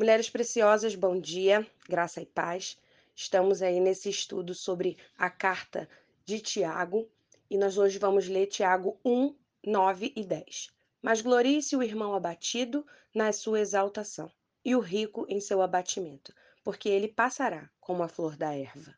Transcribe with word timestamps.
Mulheres 0.00 0.30
preciosas, 0.30 0.94
bom 0.94 1.20
dia, 1.20 1.66
graça 1.86 2.22
e 2.22 2.24
paz. 2.24 2.78
Estamos 3.14 3.60
aí 3.60 3.78
nesse 3.78 4.08
estudo 4.08 4.54
sobre 4.54 4.96
a 5.18 5.28
carta 5.28 5.86
de 6.24 6.40
Tiago 6.40 7.06
e 7.50 7.58
nós 7.58 7.76
hoje 7.76 7.98
vamos 7.98 8.26
ler 8.26 8.46
Tiago 8.46 8.98
1, 9.04 9.36
9 9.62 10.14
e 10.16 10.24
10. 10.24 10.70
Mas 11.02 11.20
glorie-se 11.20 11.76
o 11.76 11.82
irmão 11.82 12.14
abatido 12.14 12.82
na 13.14 13.30
sua 13.30 13.60
exaltação 13.60 14.32
e 14.64 14.74
o 14.74 14.80
rico 14.80 15.26
em 15.28 15.38
seu 15.38 15.60
abatimento, 15.60 16.34
porque 16.64 16.88
ele 16.88 17.06
passará 17.08 17.68
como 17.78 18.02
a 18.02 18.08
flor 18.08 18.38
da 18.38 18.56
erva. 18.56 18.96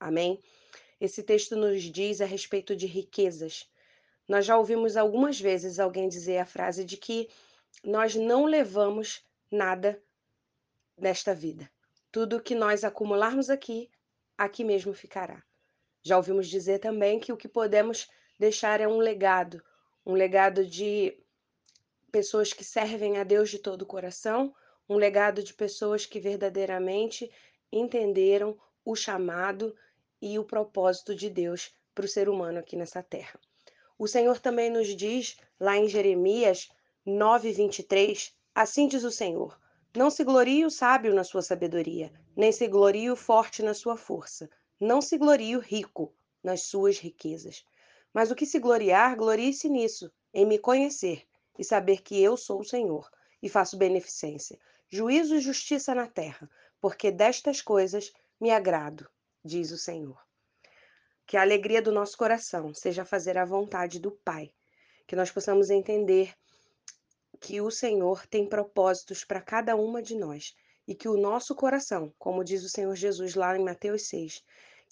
Amém? 0.00 0.42
Esse 1.00 1.22
texto 1.22 1.54
nos 1.54 1.84
diz 1.84 2.20
a 2.20 2.26
respeito 2.26 2.74
de 2.74 2.88
riquezas. 2.88 3.70
Nós 4.26 4.44
já 4.44 4.58
ouvimos 4.58 4.96
algumas 4.96 5.40
vezes 5.40 5.78
alguém 5.78 6.08
dizer 6.08 6.38
a 6.38 6.46
frase 6.46 6.84
de 6.84 6.96
que 6.96 7.28
nós 7.84 8.16
não 8.16 8.44
levamos 8.44 9.24
nada 9.48 10.02
nesta 11.02 11.34
vida. 11.34 11.68
Tudo 12.12 12.40
que 12.40 12.54
nós 12.54 12.84
acumularmos 12.84 13.50
aqui, 13.50 13.90
aqui 14.38 14.62
mesmo 14.62 14.94
ficará. 14.94 15.42
Já 16.00 16.16
ouvimos 16.16 16.48
dizer 16.48 16.78
também 16.78 17.18
que 17.18 17.32
o 17.32 17.36
que 17.36 17.48
podemos 17.48 18.08
deixar 18.38 18.80
é 18.80 18.86
um 18.86 18.98
legado, 18.98 19.62
um 20.06 20.14
legado 20.14 20.64
de 20.64 21.18
pessoas 22.12 22.52
que 22.52 22.64
servem 22.64 23.18
a 23.18 23.24
Deus 23.24 23.50
de 23.50 23.58
todo 23.58 23.82
o 23.82 23.86
coração, 23.86 24.54
um 24.88 24.96
legado 24.96 25.42
de 25.42 25.52
pessoas 25.52 26.06
que 26.06 26.20
verdadeiramente 26.20 27.30
entenderam 27.72 28.56
o 28.84 28.94
chamado 28.94 29.74
e 30.20 30.38
o 30.38 30.44
propósito 30.44 31.14
de 31.14 31.28
Deus 31.28 31.74
para 31.94 32.04
o 32.04 32.08
ser 32.08 32.28
humano 32.28 32.58
aqui 32.58 32.76
nessa 32.76 33.02
terra. 33.02 33.38
O 33.98 34.06
Senhor 34.06 34.38
também 34.38 34.70
nos 34.70 34.88
diz, 34.88 35.36
lá 35.58 35.76
em 35.76 35.88
Jeremias 35.88 36.68
9:23, 37.06 38.32
assim 38.54 38.86
diz 38.86 39.04
o 39.04 39.10
Senhor: 39.10 39.58
não 39.94 40.10
se 40.10 40.24
glorie 40.24 40.64
o 40.64 40.70
sábio 40.70 41.14
na 41.14 41.22
sua 41.22 41.42
sabedoria, 41.42 42.10
nem 42.34 42.50
se 42.50 42.66
glorie 42.66 43.10
o 43.10 43.16
forte 43.16 43.62
na 43.62 43.74
sua 43.74 43.96
força, 43.96 44.48
não 44.80 45.02
se 45.02 45.18
glorie 45.18 45.54
o 45.54 45.60
rico 45.60 46.14
nas 46.42 46.62
suas 46.62 46.98
riquezas. 46.98 47.64
Mas 48.12 48.30
o 48.30 48.34
que 48.34 48.46
se 48.46 48.58
gloriar, 48.58 49.16
glorie-se 49.16 49.68
nisso, 49.68 50.10
em 50.32 50.46
me 50.46 50.58
conhecer 50.58 51.26
e 51.58 51.64
saber 51.64 52.02
que 52.02 52.20
eu 52.22 52.36
sou 52.38 52.60
o 52.60 52.64
Senhor 52.64 53.10
e 53.42 53.50
faço 53.50 53.76
beneficência, 53.76 54.58
juízo 54.88 55.36
e 55.36 55.40
justiça 55.40 55.94
na 55.94 56.06
terra, 56.06 56.50
porque 56.80 57.10
destas 57.10 57.60
coisas 57.60 58.12
me 58.40 58.50
agrado, 58.50 59.08
diz 59.44 59.70
o 59.70 59.78
Senhor. 59.78 60.18
Que 61.26 61.36
a 61.36 61.42
alegria 61.42 61.82
do 61.82 61.92
nosso 61.92 62.16
coração 62.16 62.72
seja 62.72 63.04
fazer 63.04 63.36
a 63.36 63.44
vontade 63.44 64.00
do 64.00 64.10
Pai, 64.10 64.52
que 65.06 65.16
nós 65.16 65.30
possamos 65.30 65.68
entender 65.68 66.34
que 67.42 67.60
o 67.60 67.72
Senhor 67.72 68.24
tem 68.28 68.48
propósitos 68.48 69.24
para 69.24 69.40
cada 69.40 69.74
uma 69.74 70.00
de 70.00 70.14
nós 70.14 70.54
e 70.86 70.94
que 70.94 71.08
o 71.08 71.16
nosso 71.16 71.56
coração, 71.56 72.14
como 72.16 72.44
diz 72.44 72.62
o 72.62 72.68
Senhor 72.68 72.94
Jesus 72.94 73.34
lá 73.34 73.56
em 73.58 73.64
Mateus 73.64 74.06
6, 74.06 74.44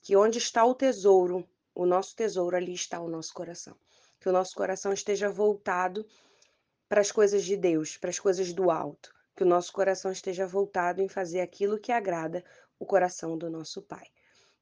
que 0.02 0.16
onde 0.16 0.38
está 0.38 0.64
o 0.64 0.74
tesouro, 0.74 1.48
o 1.72 1.86
nosso 1.86 2.16
tesouro, 2.16 2.56
ali 2.56 2.74
está 2.74 3.00
o 3.00 3.08
nosso 3.08 3.32
coração. 3.32 3.76
Que 4.18 4.28
o 4.28 4.32
nosso 4.32 4.56
coração 4.56 4.92
esteja 4.92 5.30
voltado 5.30 6.04
para 6.88 7.00
as 7.00 7.12
coisas 7.12 7.44
de 7.44 7.56
Deus, 7.56 7.96
para 7.96 8.10
as 8.10 8.18
coisas 8.18 8.52
do 8.52 8.68
alto. 8.68 9.14
Que 9.36 9.44
o 9.44 9.46
nosso 9.46 9.72
coração 9.72 10.10
esteja 10.10 10.44
voltado 10.44 11.00
em 11.00 11.08
fazer 11.08 11.40
aquilo 11.40 11.78
que 11.78 11.92
agrada 11.92 12.44
o 12.80 12.84
coração 12.84 13.38
do 13.38 13.48
nosso 13.48 13.80
Pai. 13.80 14.08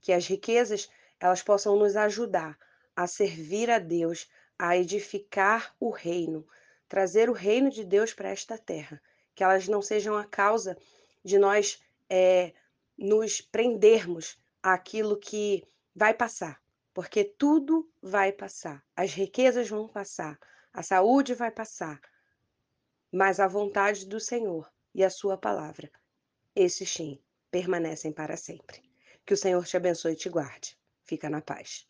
Que 0.03 0.13
as 0.13 0.27
riquezas, 0.27 0.91
elas 1.19 1.43
possam 1.43 1.75
nos 1.75 1.97
ajudar 1.97 2.59
a 2.95 3.07
servir 3.07 3.71
a 3.71 3.79
Deus, 3.79 4.29
a 4.59 4.77
edificar 4.77 5.75
o 5.81 5.89
reino, 5.89 6.47
trazer 6.89 7.29
o 7.29 7.35
reino 7.35 7.71
de 7.71 7.85
Deus 7.85 8.13
para 8.13 8.31
esta 8.31 8.57
terra, 8.57 9.01
que 9.35 9.45
elas 9.45 9.69
não 9.69 9.83
sejam 9.83 10.17
a 10.17 10.25
causa 10.25 10.77
de 11.25 11.39
nós 11.39 11.81
é, 12.09 12.53
nos 12.97 13.41
prendermos 13.41 14.39
àquilo 14.63 15.19
que 15.19 15.65
vai 15.95 16.15
passar, 16.15 16.61
porque 16.95 17.25
tudo 17.25 17.89
vai 18.03 18.33
passar, 18.33 18.85
as 18.97 19.13
riquezas 19.13 19.69
vão 19.69 19.87
passar, 19.87 20.39
a 20.73 20.83
saúde 20.83 21.35
vai 21.35 21.51
passar, 21.51 22.01
mas 23.13 23.41
a 23.41 23.49
vontade 23.49 24.07
do 24.07 24.21
Senhor 24.21 24.71
e 24.95 25.05
a 25.05 25.11
sua 25.11 25.37
palavra, 25.37 25.91
esses 26.55 26.91
sim, 26.91 27.19
permanecem 27.51 28.13
para 28.13 28.37
sempre. 28.37 28.83
Que 29.25 29.35
o 29.35 29.37
Senhor 29.37 29.65
te 29.65 29.77
abençoe 29.77 30.13
e 30.13 30.17
te 30.17 30.29
guarde. 30.29 30.77
Fica 31.05 31.31
na 31.31 31.41
paz. 31.41 31.88